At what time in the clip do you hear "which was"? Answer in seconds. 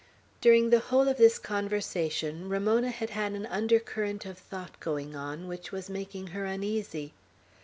5.47-5.91